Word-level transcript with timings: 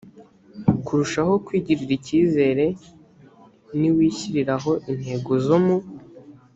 kurushaho 0.85 1.33
kwigirira 1.45 1.93
icyizere 1.99 2.65
niwishyiriraho 3.79 4.71
intego 4.91 5.31
zo 5.45 5.57
mu 5.65 5.77